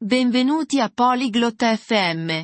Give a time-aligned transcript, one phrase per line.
[0.00, 2.40] Benvenuti a Polyglot FM.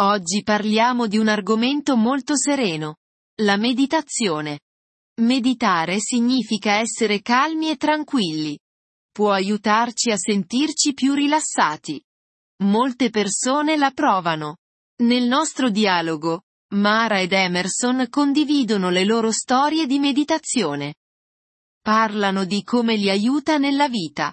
[0.00, 2.98] Oggi parliamo di un argomento molto sereno.
[3.42, 4.60] La meditazione.
[5.20, 8.56] Meditare significa essere calmi e tranquilli.
[9.10, 12.00] Può aiutarci a sentirci più rilassati.
[12.62, 14.58] Molte persone la provano.
[15.02, 16.42] Nel nostro dialogo,
[16.74, 20.94] Mara ed Emerson condividono le loro storie di meditazione.
[21.82, 24.32] Parlano di come li aiuta nella vita.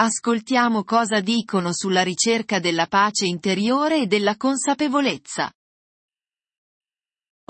[0.00, 5.52] Ascoltiamo cosa dicono sulla ricerca della pace interiore e della consapevolezza.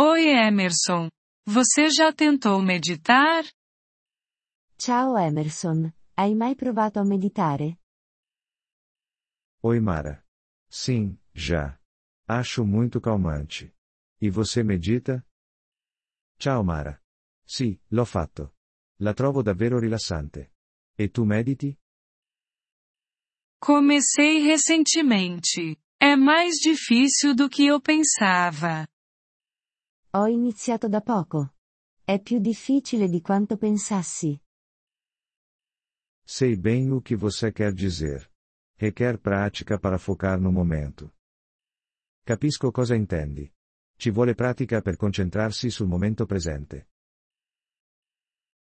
[0.01, 1.11] Oi Emerson.
[1.45, 3.45] Você já tentou meditar?
[4.79, 7.81] Ciao Emerson, hai mai provato a meditare?
[9.63, 10.25] Oi Mara.
[10.71, 11.79] Sim, já.
[12.27, 13.75] Acho muito calmante.
[14.19, 15.23] E você medita?
[16.39, 16.99] Ciao Mara.
[17.45, 18.55] Sì, l'ho fatto.
[19.01, 20.55] La trovo davvero rilassante.
[20.95, 21.79] E tu mediti?
[23.61, 25.77] Comecei recentemente.
[26.01, 28.87] É mais difícil do que eu pensava.
[30.15, 31.53] Ho iniziato da poco.
[32.05, 34.41] È più difficile di quanto pensassi.
[36.25, 38.31] Sei bem o que você quer dizer.
[38.77, 41.13] Requer prática para focar no momento.
[42.25, 43.53] Capisco cosa intendi.
[43.97, 46.87] Ci vuole pratica per concentrarsi sul momento presente.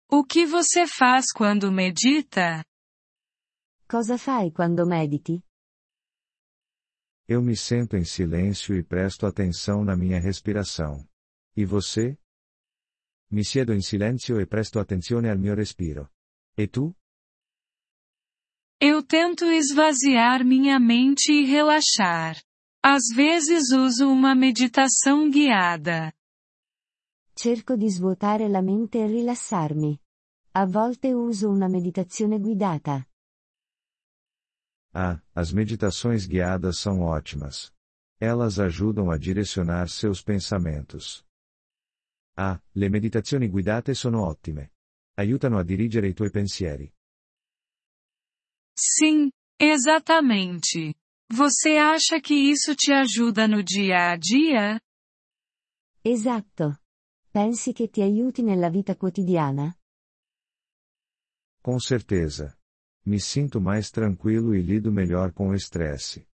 [0.10, 2.66] O que você faz quando medita?
[3.90, 5.42] Cosa fai quando mediti?
[7.26, 11.08] Eu me sento em silêncio e presto atenção na minha respiração.
[11.56, 12.18] E você?
[13.32, 16.10] Mi siedo in silenzio e presto attenzione al mio respiro.
[16.58, 16.94] E tu?
[18.78, 22.36] Eu tento esvaziar minha mente e relaxar.
[22.84, 26.12] Às vezes uso uma meditação guiada.
[27.34, 29.98] Cerco di svuotare la mente e rilassarmi.
[30.56, 33.08] A volte uso una meditazione guidata.
[35.00, 37.72] Ah, as meditações guiadas são ótimas.
[38.20, 41.24] Elas ajudam a direcionar seus pensamentos.
[42.36, 44.72] Ah, le meditazioni guidate sono ottime.
[45.20, 46.92] Aiutano a dirigere i tuoi pensieri.
[48.76, 49.30] Sim,
[49.60, 50.96] exatamente.
[51.32, 54.82] Você acha que isso te ajuda no dia a dia?
[56.02, 56.82] Esatto.
[57.30, 59.78] Pensi che ti aiuti nella vita quotidiana?
[61.62, 62.57] Com certeza.
[63.08, 66.28] Me sinto mais tranquilo e lido melhor com o estresse.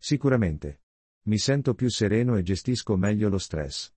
[0.00, 0.80] Sicuramente.
[1.26, 3.92] Mi sento più sereno e gestisco meglio lo stress.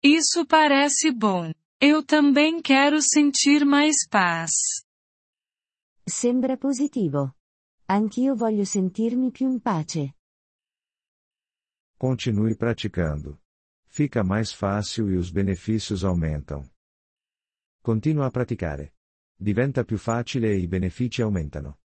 [0.00, 1.52] Isso parece bom.
[1.80, 4.52] Eu também quero sentir mais paz.
[6.06, 7.34] Sembra positivo.
[7.88, 10.14] Anch'io voglio sentirmi più in pace.
[11.98, 13.40] Continue praticando.
[13.88, 16.70] Fica mais fácil e os benefícios aumentam.
[17.82, 18.92] Continua a praticare.
[19.40, 21.78] Diventa più facile e i benefici aumentano.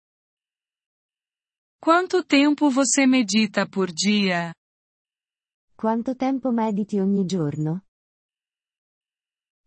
[1.79, 4.55] Quanto tempo você medita por dia?
[5.77, 7.85] Quanto tempo mediti ogni giorno?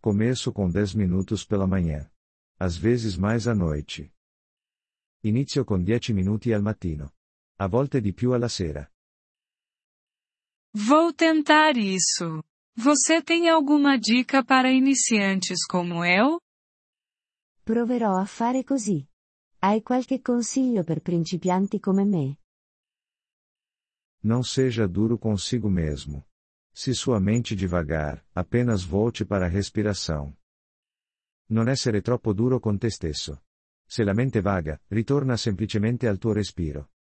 [0.02, 2.10] Começo com 10 minutos pela manhã.
[2.58, 4.12] Às vezes mais à noite.
[5.24, 7.14] Inizio con 10 minuti al mattino.
[7.60, 8.90] A volte di più alla sera.
[10.74, 12.44] Vou tentar isso.
[12.78, 16.42] Você tem alguma dica para iniciantes como eu?
[17.66, 19.04] Proverò a fare così.
[19.64, 22.38] Hai qualche consiglio per principianti come me?
[24.26, 26.28] Não seja duro consigo mesmo.
[26.72, 30.38] Se sua mente devagar, apenas volte para a respiração.
[31.50, 33.46] Non essere troppo duro con te stesso.
[33.88, 36.92] Se la mente vaga, ritorna semplicemente al tuo respiro.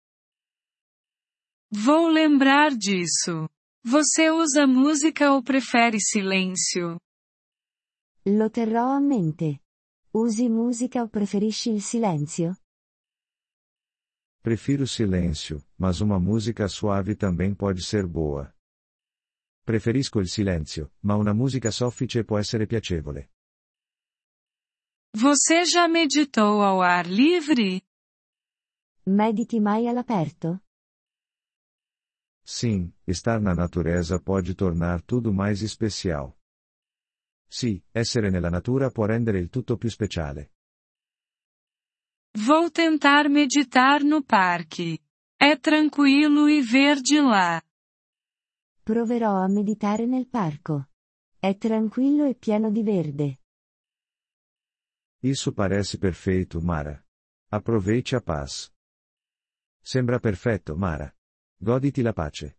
[1.73, 3.51] Vou lembrar disso.
[3.83, 6.99] Você usa música ou prefere silêncio?
[8.23, 9.64] Lo terrò a mente.
[10.17, 12.57] Usi musica o preferisci il silenzio?
[14.41, 18.55] Prefiro silêncio, mas uma música suave também pode ser boa.
[19.65, 23.29] Preferisco il silenzio, ma una musica soffice può essere piacevole.
[25.17, 27.83] Você já meditou ao ar livre?
[29.05, 30.61] Mediti mai all'aperto?
[32.45, 36.39] Sim, estar na natureza pode tornar tudo mais especial.
[37.55, 40.55] Sì, essere nella natura può rendere il tutto più speciale.
[42.37, 44.99] Vou tentar meditar no parque.
[45.39, 47.63] É tranquilo e verde lá.
[48.83, 50.89] Proverò a meditare nel parco.
[51.39, 53.39] È tranquillo e pieno di verde.
[55.21, 57.01] Isso parece perfeito, Mara.
[57.51, 58.69] Aproveite a paz.
[59.81, 61.09] Sembra perfetto, Mara.
[61.57, 62.59] Goditi la pace.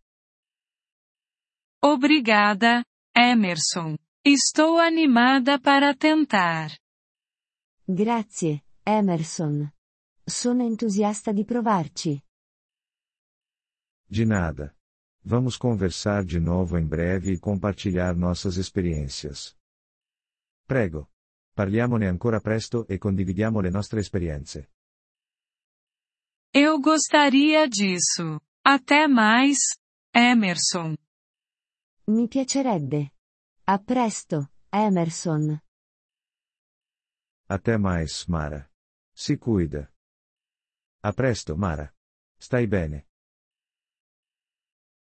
[1.80, 2.82] Obrigada,
[3.12, 3.98] Emerson.
[4.28, 6.76] Estou animada para tentar.
[7.86, 9.70] Grazie, Emerson.
[10.26, 12.20] Sono entusiasta di provarci.
[14.04, 14.76] De nada.
[15.22, 19.56] Vamos conversar de novo em breve e compartilhar nossas experiências.
[20.66, 21.08] Prego.
[21.54, 24.68] Parliamone ancora presto e condividiamo le nostre esperienze.
[26.52, 28.40] Eu gostaria disso.
[28.64, 29.58] Até mais,
[30.12, 30.96] Emerson.
[32.08, 33.15] Mi piacerebbe.
[33.68, 35.60] A presto, Emerson.
[37.48, 38.70] Até mais, Mara.
[39.12, 39.92] Se cuida.
[41.02, 41.92] A presto, Mara.
[42.38, 43.08] Stai bene.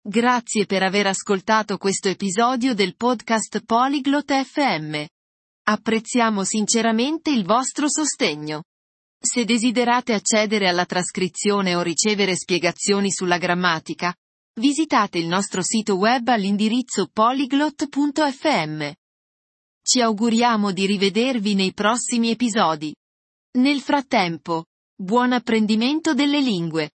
[0.01, 5.05] Grazie per aver ascoltato questo episodio del podcast Polyglot FM.
[5.67, 8.63] Apprezziamo sinceramente il vostro sostegno.
[9.19, 14.11] Se desiderate accedere alla trascrizione o ricevere spiegazioni sulla grammatica,
[14.57, 18.91] visitate il nostro sito web all'indirizzo polyglot.fm.
[19.81, 22.95] Ci auguriamo di rivedervi nei prossimi episodi.
[23.57, 24.65] Nel frattempo,
[24.95, 26.91] buon apprendimento delle lingue.